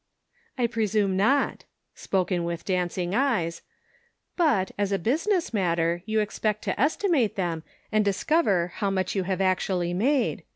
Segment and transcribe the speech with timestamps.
[0.57, 3.61] "I presume not," spoken with dancing eyes,
[4.35, 9.13] "but, as a business matter, you expect to es timate them, and discover, how much
[9.13, 10.43] you have actually made.